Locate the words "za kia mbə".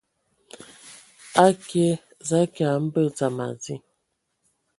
2.27-3.01